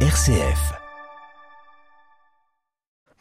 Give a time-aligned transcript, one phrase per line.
[0.00, 0.85] RCF.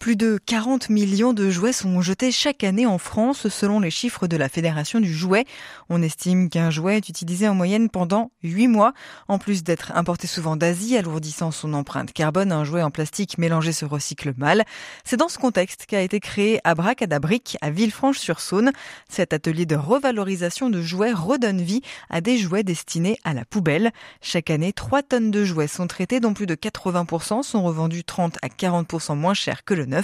[0.05, 4.27] Plus de 40 millions de jouets sont jetés chaque année en France selon les chiffres
[4.27, 5.45] de la Fédération du jouet.
[5.89, 8.93] On estime qu'un jouet est utilisé en moyenne pendant 8 mois.
[9.27, 13.71] En plus d'être importé souvent d'Asie, alourdissant son empreinte carbone, un jouet en plastique mélangé
[13.71, 14.63] se recycle mal.
[15.05, 18.73] C'est dans ce contexte qu'a été créé Abracadabrique à Villefranche-sur-Saône.
[19.09, 21.81] Cet atelier de revalorisation de jouets redonne vie
[22.11, 23.91] à des jouets destinés à la poubelle.
[24.21, 28.37] Chaque année, 3 tonnes de jouets sont traités dont plus de 80% sont revendus 30
[28.43, 29.94] à 40% moins cher que le neuf.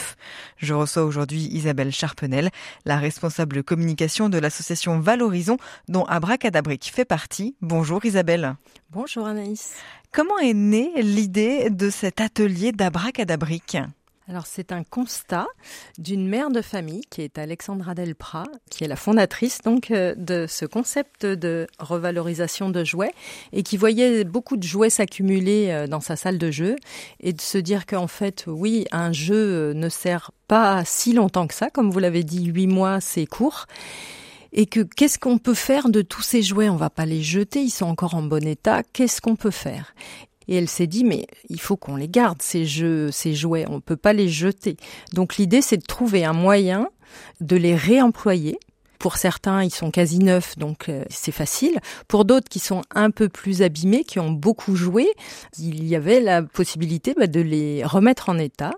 [0.58, 2.50] Je reçois aujourd'hui Isabelle Charpenel,
[2.86, 7.56] la responsable communication de l'association Valorisons, dont Abracadabrique fait partie.
[7.62, 8.56] Bonjour Isabelle.
[8.90, 9.74] Bonjour Anaïs.
[10.12, 13.78] Comment est née l'idée de cet atelier d'Abracadabrique
[14.28, 15.48] alors c'est un constat
[15.98, 20.46] d'une mère de famille qui est Alexandra Delprat, qui est la fondatrice donc euh, de
[20.48, 23.14] ce concept de revalorisation de jouets
[23.52, 26.76] et qui voyait beaucoup de jouets s'accumuler euh, dans sa salle de jeu
[27.20, 31.48] et de se dire qu'en fait oui un jeu euh, ne sert pas si longtemps
[31.48, 33.66] que ça, comme vous l'avez dit, huit mois c'est court.
[34.54, 36.68] Et que qu'est-ce qu'on peut faire de tous ces jouets?
[36.68, 38.84] On va pas les jeter, ils sont encore en bon état.
[38.84, 39.94] Qu'est-ce qu'on peut faire?
[40.52, 43.76] Et elle s'est dit, mais il faut qu'on les garde, ces jeux, ces jouets, on
[43.76, 44.76] ne peut pas les jeter.
[45.14, 46.90] Donc l'idée, c'est de trouver un moyen
[47.40, 48.60] de les réemployer
[49.02, 51.80] pour certains, ils sont quasi neufs, donc euh, c'est facile.
[52.08, 55.08] Pour d'autres qui sont un peu plus abîmés, qui ont beaucoup joué,
[55.58, 58.74] il y avait la possibilité bah, de les remettre en état,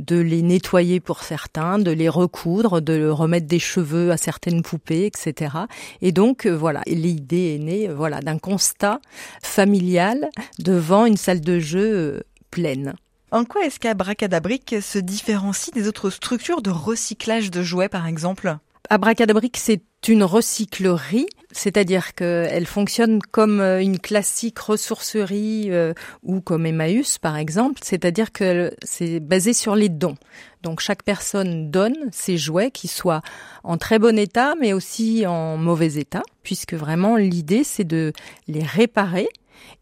[0.00, 5.06] de les nettoyer pour certains, de les recoudre, de remettre des cheveux à certaines poupées,
[5.06, 5.54] etc.
[6.02, 9.00] Et donc euh, voilà, l'idée est née voilà d'un constat
[9.44, 12.96] familial devant une salle de jeu euh, pleine.
[13.30, 18.56] En quoi est-ce qu'Abracadabrique se différencie des autres structures de recyclage de jouets, par exemple?
[18.90, 26.64] Abracadabrique, c'est une recyclerie, c'est-à-dire qu'elle fonctionne comme euh, une classique ressourcerie euh, ou comme
[26.64, 30.16] Emmaüs par exemple, c'est-à-dire que c'est basé sur les dons.
[30.62, 33.20] Donc chaque personne donne ses jouets qui soient
[33.62, 38.14] en très bon état mais aussi en mauvais état, puisque vraiment l'idée c'est de
[38.46, 39.28] les réparer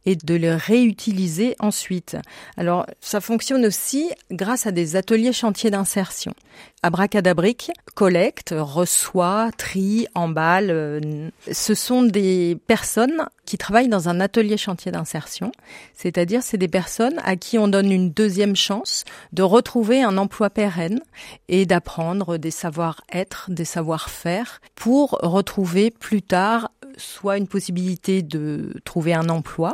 [0.05, 2.17] et de les réutiliser ensuite.
[2.57, 6.35] Alors, ça fonctionne aussi grâce à des ateliers chantiers d'insertion.
[6.83, 10.71] Abracadabrique collecte, reçoit, trie, emballe.
[10.71, 15.53] Euh, ce sont des personnes qui travaillent dans un atelier chantier d'insertion,
[15.95, 20.51] c'est-à-dire c'est des personnes à qui on donne une deuxième chance de retrouver un emploi
[20.51, 21.01] pérenne
[21.49, 29.15] et d'apprendre des savoir-être, des savoir-faire pour retrouver plus tard soit une possibilité de trouver
[29.15, 29.73] un emploi,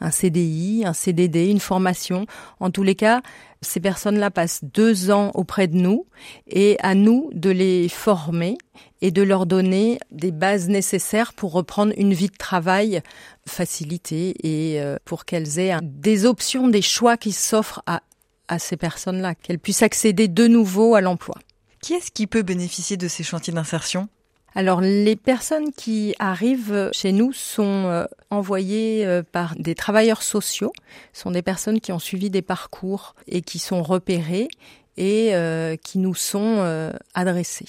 [0.00, 2.26] un CDI, un CDD, une formation.
[2.60, 3.22] En tous les cas,
[3.60, 6.06] ces personnes-là passent deux ans auprès de nous
[6.46, 8.56] et à nous de les former
[9.02, 13.02] et de leur donner des bases nécessaires pour reprendre une vie de travail
[13.46, 18.02] facilitée et euh, pour qu'elles aient des options, des choix qui s'offrent à,
[18.48, 21.36] à ces personnes-là, qu'elles puissent accéder de nouveau à l'emploi.
[21.82, 24.08] Qui est-ce qui peut bénéficier de ces chantiers d'insertion?
[24.54, 30.72] Alors les personnes qui arrivent chez nous sont euh, envoyées euh, par des travailleurs sociaux,
[31.12, 34.48] sont des personnes qui ont suivi des parcours et qui sont repérées
[34.96, 37.66] et euh, qui nous sont adressées.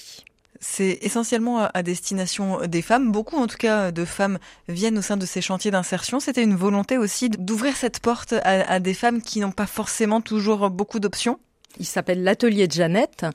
[0.60, 3.10] C'est essentiellement à destination des femmes.
[3.10, 4.38] Beaucoup, en tout cas, de femmes
[4.68, 6.20] viennent au sein de ces chantiers d'insertion.
[6.20, 10.70] C'était une volonté aussi d'ouvrir cette porte à des femmes qui n'ont pas forcément toujours
[10.70, 11.40] beaucoup d'options.
[11.78, 13.26] Il s'appelle l'atelier de Jeannette.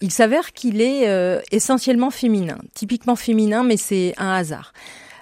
[0.00, 4.72] Il s'avère qu'il est euh, essentiellement féminin, typiquement féminin, mais c'est un hasard.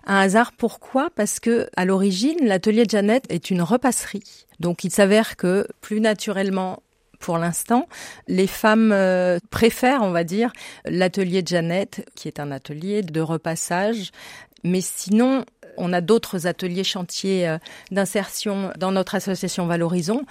[0.07, 1.09] Un hasard pourquoi?
[1.15, 4.47] Parce que à l'origine, l'atelier de Jeannette est une repasserie.
[4.61, 6.83] Donc il s'avère que plus naturellement
[7.25, 7.89] pour l'instant.
[8.29, 10.53] Les femmes euh, préfèrent, on va dire,
[10.85, 14.11] l'atelier de Jeannette, qui est un atelier de repassage.
[14.62, 15.45] Mais sinon,
[15.77, 17.59] on a d'autres ateliers chantiers euh,
[17.91, 20.23] d'insertion dans notre association Valorisons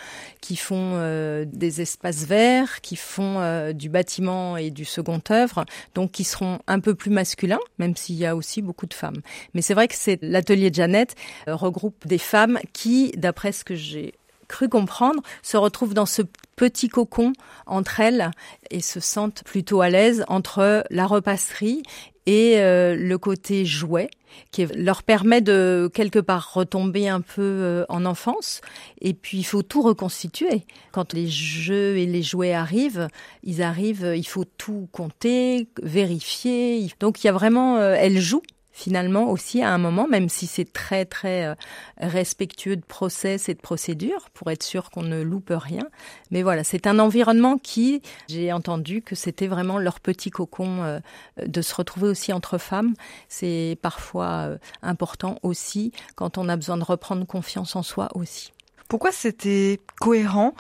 [0.42, 5.66] qui font euh, des espaces verts, qui font euh, du bâtiment et du second œuvre,
[5.96, 9.22] donc qui seront un peu plus masculins, même s'il y a aussi beaucoup de femmes.
[9.54, 11.16] Mais c'est vrai que c'est l'atelier de Jeannette
[11.48, 14.14] regroupe des femmes qui, d'après ce que j'ai
[14.48, 16.22] cru comprendre, se retrouvent dans ce
[16.56, 17.34] petit cocon
[17.66, 18.30] entre elles
[18.70, 21.82] et se sentent plutôt à l'aise entre la repasserie
[22.26, 24.10] et euh, le côté jouet
[24.52, 28.62] qui leur permet de quelque part retomber un peu euh, en enfance.
[29.02, 30.66] Et puis il faut tout reconstituer.
[30.92, 33.08] Quand les jeux et les jouets arrivent
[33.44, 36.88] ils arrivent il faut tout compter vérifier.
[37.00, 38.44] Donc il y a vraiment euh, elles jouent
[38.74, 41.56] finalement aussi à un moment, même si c'est très très euh,
[42.00, 45.88] respectueux de process et de procédure pour être sûr qu'on ne loupe rien.
[46.32, 51.00] Mais voilà, c'est un environnement qui, j'ai entendu que c'était vraiment leur petit cocon euh,
[51.46, 52.96] de se retrouver aussi entre femmes.
[53.30, 58.52] C'est parfois euh, important aussi quand on a besoin de reprendre confiance en soi aussi.
[58.88, 60.56] Pourquoi c'était cohérent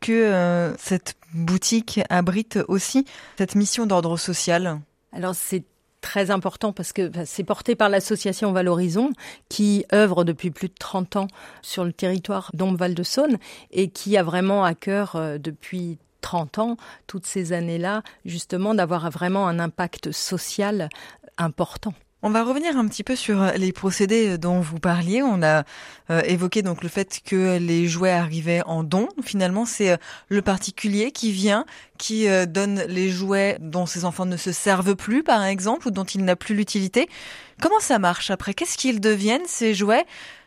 [0.00, 3.04] que cette boutique abrite aussi
[3.38, 4.80] cette mission d'ordre social?
[5.12, 5.64] Alors c'est
[6.02, 9.10] très important parce que c'est porté par l'association Valorisons
[9.48, 11.28] qui œuvre depuis plus de 30 ans
[11.62, 13.38] sur le territoire d'Ombre-Val de Saône
[13.70, 16.76] et qui a vraiment à cœur euh, depuis 30 ans,
[17.06, 20.88] toutes ces années-là, justement d'avoir vraiment un impact social
[21.38, 21.94] important.
[22.24, 25.24] On va revenir un petit peu sur les procédés dont vous parliez.
[25.24, 25.64] On a
[26.08, 29.08] euh, évoqué donc le fait que les jouets arrivaient en don.
[29.24, 29.96] Finalement, c'est euh,
[30.28, 31.66] le particulier qui vient,
[31.98, 35.90] qui euh, donne les jouets dont ses enfants ne se servent plus, par exemple, ou
[35.90, 37.08] dont il n'a plus l'utilité.
[37.60, 38.54] Comment ça marche après?
[38.54, 40.04] Qu'est-ce qu'ils deviennent ces jouets?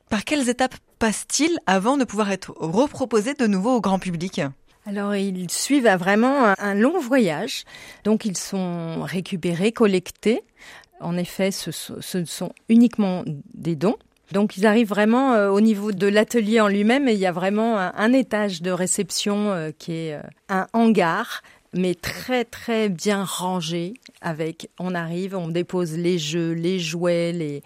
[0.09, 4.39] Par quelles étapes passent-ils avant de pouvoir être reproposés de nouveau au grand public?
[4.87, 7.63] Alors ils suivent vraiment un long voyage,
[8.03, 10.43] donc ils sont récupérés, collectés
[11.05, 11.71] en effet, ce,
[12.25, 13.23] sont uniquement
[13.53, 13.97] des dons.
[14.31, 17.31] Donc ils arrivent vraiment euh, au niveau de l'atelier en lui-même et il y a
[17.31, 21.43] vraiment un, étage de réception euh, qui est euh, un hangar
[21.73, 27.61] mais très très bien rangé avec on arrive, on dépose les jeux, les jouets, les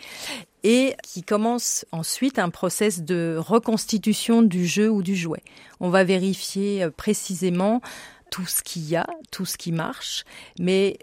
[0.64, 5.44] et qui commence ensuite un process de reconstitution du jeu ou du jouet.
[5.80, 7.80] On va vérifier précisément
[8.32, 10.26] tout ce qu'il y a, tout ce qui marche,
[10.60, 11.00] mais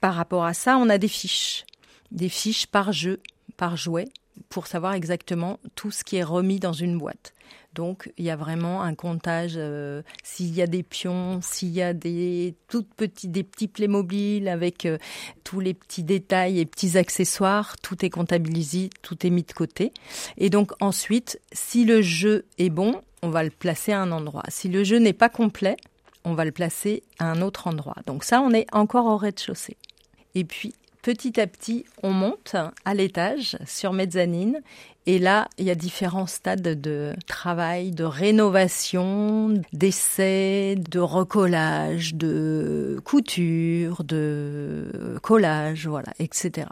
[0.00, 1.64] par rapport à ça, on a des fiches,
[2.10, 3.20] des fiches par jeu,
[3.56, 4.08] par jouet,
[4.48, 7.34] pour savoir exactement tout ce qui est remis dans une boîte.
[7.74, 11.82] Donc, il y a vraiment un comptage euh, s'il y a des pions, s'il y
[11.82, 14.98] a des toutes petits, des petits Playmobil avec euh,
[15.44, 19.92] tous les petits détails et petits accessoires, tout est comptabilisé, tout est mis de côté.
[20.38, 24.44] Et donc ensuite, si le jeu est bon, on va le placer à un endroit.
[24.48, 25.76] Si le jeu n'est pas complet,
[26.24, 27.96] on va le placer à un autre endroit.
[28.06, 29.76] Donc ça, on est encore au rez-de-chaussée.
[30.34, 34.60] Et puis, petit à petit, on monte à l'étage sur mezzanine.
[35.06, 43.00] Et là, il y a différents stades de travail, de rénovation, d'essai, de recollage, de
[43.04, 46.68] couture, de collage, voilà, etc.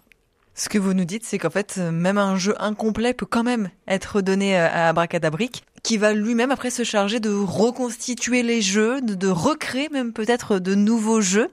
[0.55, 3.71] Ce que vous nous dites, c'est qu'en fait, même un jeu incomplet peut quand même
[3.89, 9.29] être donné à Abracadabric, qui va lui-même après se charger de reconstituer les jeux, de
[9.29, 11.51] recréer même peut-être de nouveaux jeux.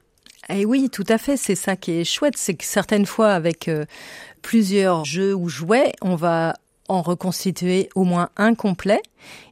[0.49, 1.37] Eh oui, tout à fait.
[1.37, 3.85] C'est ça qui est chouette, c'est que certaines fois, avec euh,
[4.41, 6.55] plusieurs jeux ou jouets, on va
[6.89, 9.01] en reconstituer au moins un complet.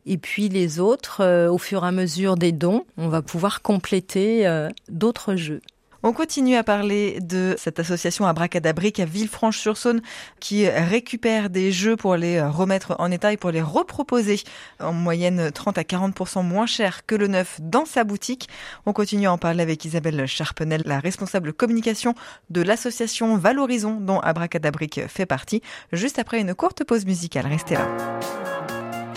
[0.05, 3.61] Et puis les autres, euh, au fur et à mesure des dons, on va pouvoir
[3.61, 5.61] compléter euh, d'autres jeux.
[6.03, 10.01] On continue à parler de cette association Abracadabrique à Villefranche-sur-Saône
[10.39, 14.41] qui récupère des jeux pour les remettre en état et pour les reproposer
[14.79, 18.49] en moyenne 30 à 40% moins cher que le neuf dans sa boutique.
[18.87, 22.15] On continue à en parler avec Isabelle Charpenel, la responsable communication
[22.49, 25.61] de l'association Valorisons dont Abracadabrique fait partie,
[25.91, 27.45] juste après une courte pause musicale.
[27.45, 27.87] Restez là.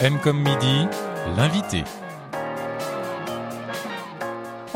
[0.00, 0.86] M comme midi,
[1.36, 1.84] l'invité.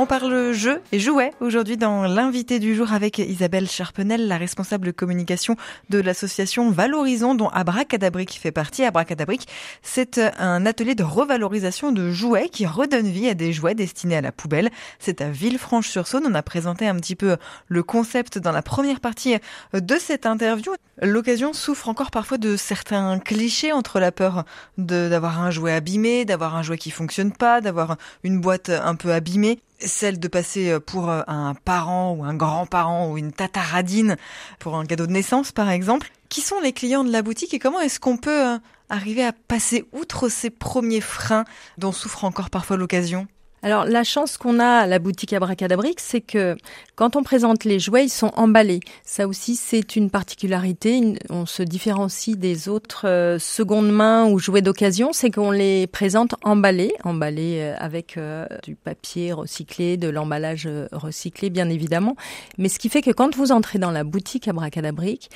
[0.00, 4.92] On parle jeu et jouets aujourd'hui dans l'invité du jour avec Isabelle Charpenel, la responsable
[4.92, 5.56] communication
[5.90, 8.84] de l'association Valorisons dont Abracadabric fait partie.
[8.84, 9.48] Abracadabric,
[9.82, 14.20] c'est un atelier de revalorisation de jouets qui redonne vie à des jouets destinés à
[14.20, 14.70] la poubelle.
[15.00, 16.28] C'est à Villefranche-sur-Saône.
[16.28, 17.36] On a présenté un petit peu
[17.66, 19.34] le concept dans la première partie
[19.72, 20.74] de cette interview.
[21.02, 24.44] L'occasion souffre encore parfois de certains clichés entre la peur
[24.76, 29.12] d'avoir un jouet abîmé, d'avoir un jouet qui fonctionne pas, d'avoir une boîte un peu
[29.12, 34.16] abîmée celle de passer euh, pour euh, un parent ou un grand-parent ou une tataradine
[34.58, 36.10] pour un cadeau de naissance par exemple.
[36.28, 38.58] Qui sont les clients de la boutique et comment est-ce qu'on peut euh,
[38.90, 41.44] arriver à passer outre ces premiers freins
[41.78, 43.26] dont souffre encore parfois l'occasion?
[43.62, 46.56] Alors la chance qu'on a à la boutique Abracadabrix, c'est que
[46.94, 48.80] quand on présente les jouets, ils sont emballés.
[49.04, 51.18] Ça aussi, c'est une particularité.
[51.30, 56.34] On se différencie des autres euh, secondes mains ou jouets d'occasion, c'est qu'on les présente
[56.42, 62.16] emballés, emballés euh, avec euh, du papier recyclé, de l'emballage recyclé, bien évidemment.
[62.58, 65.30] Mais ce qui fait que quand vous entrez dans la boutique Abracadabric,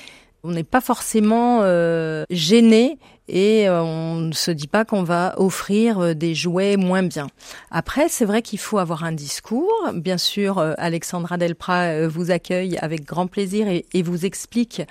[0.45, 5.35] on n'est pas forcément euh, gêné et euh, on ne se dit pas qu'on va
[5.37, 7.29] offrir euh, des jouets moins bien.
[7.71, 9.73] Après, c'est vrai qu'il faut avoir un discours.
[9.95, 14.83] Bien sûr, Alexandra Delprat vous accueille avec grand plaisir et, vous explique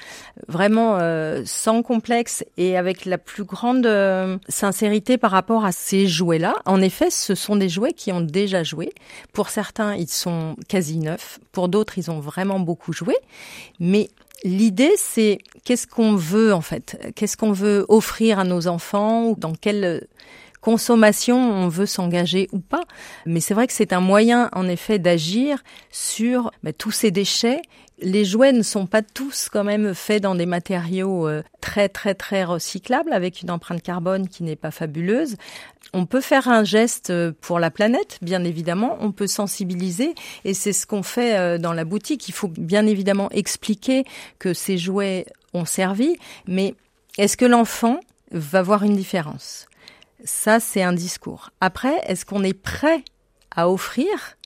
[0.47, 0.97] vraiment
[1.45, 3.87] sans complexe et avec la plus grande
[4.47, 6.55] sincérité par rapport à ces jouets-là.
[6.65, 8.93] En effet, ce sont des jouets qui ont déjà joué.
[9.33, 11.39] Pour certains, ils sont quasi neufs.
[11.51, 13.15] Pour d'autres, ils ont vraiment beaucoup joué.
[13.79, 14.09] Mais
[14.43, 16.97] L'idée, c'est qu'est-ce qu'on veut en fait?
[17.15, 20.07] Qu'est-ce qu'on veut offrir à nos enfants ou dans quelle
[20.61, 22.83] consommation on veut s'engager ou pas?
[23.25, 27.61] Mais c'est vrai que c'est un moyen en effet d'agir sur bah, tous ces déchets.
[27.99, 32.15] Les jouets ne sont pas tous quand même faits dans des matériaux euh, très très
[32.15, 35.35] très recyclables avec une empreinte carbone qui n'est pas fabuleuse.
[35.93, 38.97] On peut faire un geste euh, pour la planète, bien évidemment.
[39.01, 42.29] On peut sensibiliser et c'est ce qu'on fait euh, dans la boutique.
[42.29, 44.05] Il faut bien évidemment expliquer
[44.39, 46.15] que ces jouets ont servi,
[46.47, 46.75] mais
[47.17, 47.99] est-ce que l'enfant
[48.31, 49.67] va voir une différence?
[50.23, 51.49] Ça, c'est un discours.
[51.59, 53.03] Après, est-ce qu'on est prêt
[53.53, 54.37] à offrir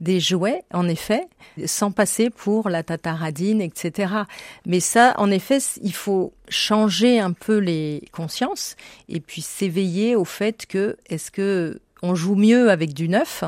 [0.00, 1.28] des jouets, en effet,
[1.64, 4.12] sans passer pour la tataradine, etc.
[4.66, 8.76] Mais ça, en effet, il faut changer un peu les consciences
[9.08, 13.42] et puis s'éveiller au fait que est-ce que on joue mieux avec du neuf?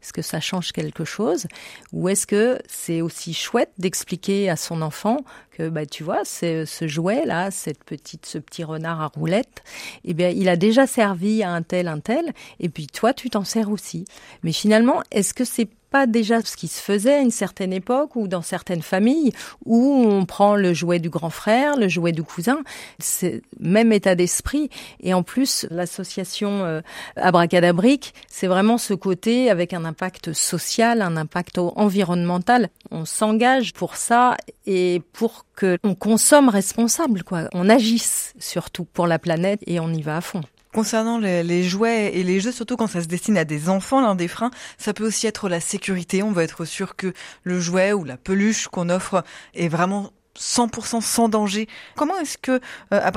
[0.00, 1.46] Est-ce que ça change quelque chose?
[1.92, 5.18] Ou est-ce que c'est aussi chouette d'expliquer à son enfant
[5.50, 9.64] que, bah, tu vois, ce jouet-là, cette petite, ce petit renard à roulettes,
[10.04, 13.28] eh bien, il a déjà servi à un tel, un tel, et puis toi, tu
[13.28, 14.04] t'en sers aussi.
[14.44, 18.16] Mais finalement, est-ce que c'est pas déjà ce qui se faisait à une certaine époque
[18.16, 19.32] ou dans certaines familles
[19.64, 22.62] où on prend le jouet du grand frère, le jouet du cousin,
[22.98, 24.70] c'est même état d'esprit.
[25.00, 26.80] Et en plus, l'association euh,
[27.16, 32.68] Abracadabrique, c'est vraiment ce côté avec un impact social, un impact environnemental.
[32.90, 37.48] On s'engage pour ça et pour que on consomme responsable, quoi.
[37.52, 40.42] On agisse surtout pour la planète et on y va à fond.
[40.78, 44.14] Concernant les, jouets et les jeux, surtout quand ça se destine à des enfants, l'un
[44.14, 46.22] des freins, ça peut aussi être la sécurité.
[46.22, 49.24] On va être sûr que le jouet ou la peluche qu'on offre
[49.56, 51.66] est vraiment 100% sans danger.
[51.96, 52.60] Comment est-ce que
[52.94, 53.10] euh,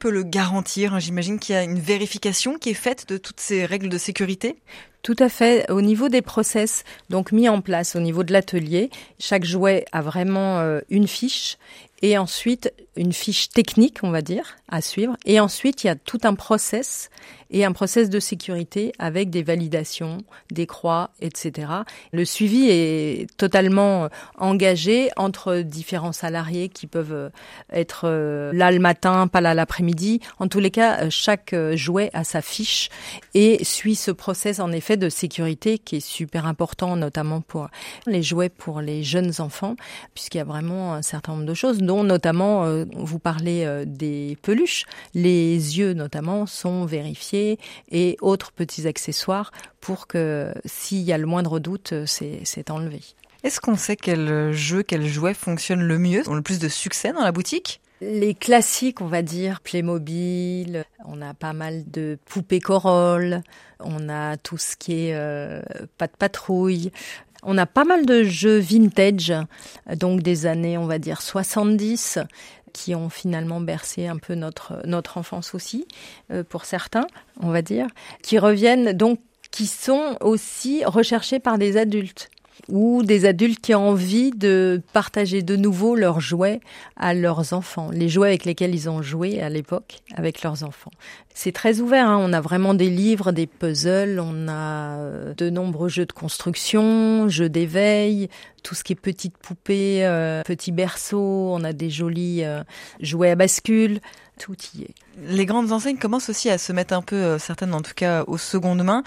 [0.00, 1.00] peut le garantir?
[1.00, 4.56] J'imagine qu'il y a une vérification qui est faite de toutes ces règles de sécurité.
[5.02, 5.70] Tout à fait.
[5.70, 8.88] Au niveau des process, donc mis en place au niveau de l'atelier,
[9.18, 11.58] chaque jouet a vraiment euh, une fiche
[12.02, 15.16] et ensuite une fiche technique, on va dire, à suivre.
[15.24, 17.10] Et ensuite, il y a tout un process
[17.52, 20.18] et un process de sécurité avec des validations,
[20.50, 21.68] des croix, etc.
[22.12, 27.28] Le suivi est totalement euh, engagé entre différents salariés qui peuvent euh,
[27.70, 30.20] être euh, là le matin, pas là l'après-midi.
[30.38, 32.88] En tous les cas, chaque jouet a sa fiche
[33.34, 37.68] et suit ce process en effet de sécurité qui est super important, notamment pour
[38.06, 39.76] les jouets pour les jeunes enfants,
[40.14, 44.84] puisqu'il y a vraiment un certain nombre de choses, dont notamment, vous parlez des peluches,
[45.14, 47.41] les yeux notamment sont vérifiés
[47.90, 53.00] et autres petits accessoires pour que s'il y a le moindre doute, c'est enlevé.
[53.44, 57.12] Est-ce qu'on sait quel jeu, quel jouet fonctionne le mieux, ont le plus de succès
[57.12, 57.80] dans la boutique?
[58.00, 63.42] Les classiques, on va dire, Playmobil, on a pas mal de poupées Corolle,
[63.78, 65.62] on a tout ce qui est euh,
[65.98, 66.90] pas de patrouille,
[67.44, 69.32] on a pas mal de jeux vintage,
[69.96, 72.18] donc des années, on va dire, 70,
[72.72, 75.86] qui ont finalement bercé un peu notre, notre enfance aussi,
[76.30, 77.06] euh, pour certains,
[77.40, 77.86] on va dire,
[78.22, 82.30] qui reviennent donc, qui sont aussi recherchés par des adultes
[82.68, 86.60] ou des adultes qui ont envie de partager de nouveau leurs jouets
[86.96, 90.90] à leurs enfants, les jouets avec lesquels ils ont joué à l'époque avec leurs enfants.
[91.34, 92.18] C'est très ouvert, hein.
[92.20, 97.28] on a vraiment des livres, des puzzles, on a euh, de nombreux jeux de construction,
[97.28, 98.28] jeux d'éveil,
[98.62, 102.62] tout ce qui est petites poupées, euh, petits berceaux, on a des jolis euh,
[103.00, 104.00] jouets à bascule,
[104.38, 104.94] tout y est.
[105.26, 108.38] Les grandes enseignes commencent aussi à se mettre un peu, certaines en tout cas, aux
[108.38, 109.02] secondes mains.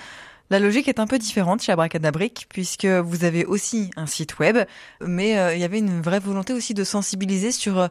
[0.51, 4.57] La logique est un peu différente chez Abracadabric puisque vous avez aussi un site web,
[5.01, 7.87] mais euh, il y avait une vraie volonté aussi de sensibiliser sur euh,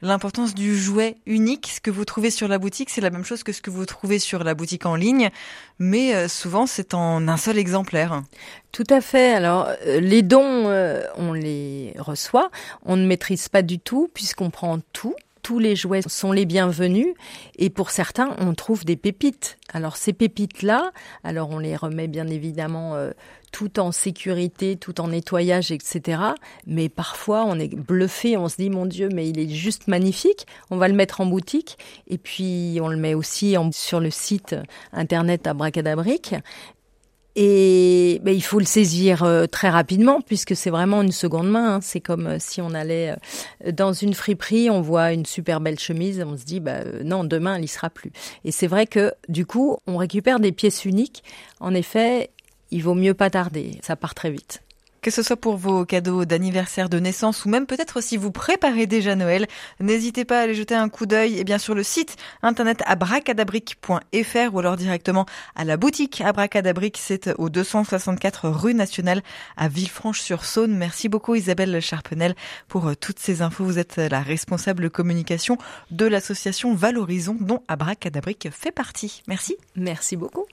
[0.00, 1.70] l'importance du jouet unique.
[1.70, 3.84] Ce que vous trouvez sur la boutique, c'est la même chose que ce que vous
[3.84, 5.28] trouvez sur la boutique en ligne,
[5.78, 8.22] mais euh, souvent c'est en un seul exemplaire.
[8.72, 9.34] Tout à fait.
[9.34, 10.64] Alors les dons,
[11.16, 12.50] on les reçoit,
[12.86, 15.14] on ne maîtrise pas du tout puisqu'on prend tout
[15.48, 17.14] tous les jouets sont les bienvenus
[17.56, 19.56] et pour certains, on trouve des pépites.
[19.72, 20.92] Alors ces pépites-là,
[21.24, 23.12] alors on les remet bien évidemment euh,
[23.50, 26.20] tout en sécurité, tout en nettoyage, etc.
[26.66, 30.46] Mais parfois, on est bluffé, on se dit mon Dieu, mais il est juste magnifique.
[30.70, 31.78] On va le mettre en boutique
[32.08, 34.54] et puis on le met aussi sur le site
[34.92, 36.34] internet à Bracadabrique.
[37.40, 41.76] Et ben, il faut le saisir euh, très rapidement puisque c'est vraiment une seconde main.
[41.76, 41.80] Hein.
[41.80, 43.14] C'est comme euh, si on allait
[43.64, 47.22] euh, dans une friperie, on voit une super belle chemise, on se dit bah non
[47.22, 48.10] demain elle y sera plus.
[48.44, 51.22] Et c'est vrai que du coup on récupère des pièces uniques.
[51.60, 52.30] En effet,
[52.72, 54.60] il vaut mieux pas tarder, ça part très vite.
[55.00, 58.86] Que ce soit pour vos cadeaux d'anniversaire, de naissance ou même peut-être si vous préparez
[58.86, 59.46] déjà Noël,
[59.80, 62.82] n'hésitez pas à aller jeter un coup d'œil et eh bien sur le site internet
[62.84, 69.22] abracadabrique.fr ou alors directement à la boutique Abracadabrique, c'est au 264 rue nationale
[69.56, 70.76] à Villefranche-sur-Saône.
[70.76, 72.34] Merci beaucoup Isabelle Charpenel
[72.66, 73.64] pour euh, toutes ces infos.
[73.64, 75.58] Vous êtes la responsable communication
[75.90, 79.22] de l'association Valorisons dont Abracadabrique fait partie.
[79.28, 79.56] Merci.
[79.76, 80.48] Merci beaucoup.